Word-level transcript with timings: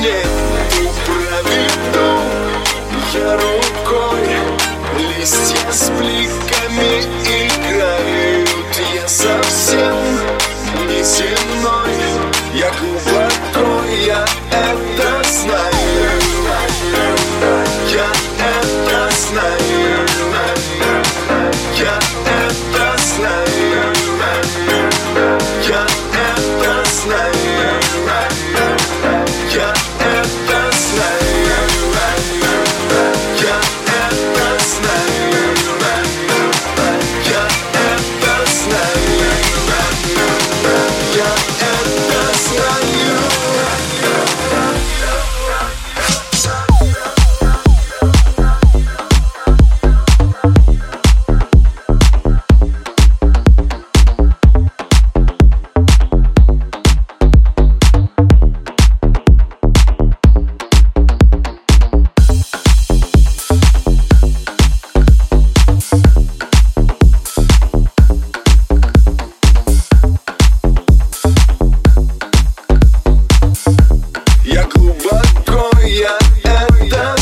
нет 0.00 0.26
Проведу 1.06 2.10
я 3.14 3.36
рукой 3.36 4.28
Листья 4.98 5.70
с 5.70 5.90
бликами 5.90 7.02
играют. 7.24 8.48
Я 8.94 9.08
совсем 9.08 9.96
не 10.88 11.02
земной 11.02 11.94
Я 12.54 12.70
глубоко, 12.80 13.84
я 14.06 14.24
это 14.50 14.89
down 76.90 77.19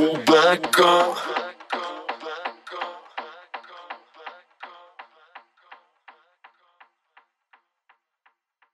Глубоко 0.00 1.14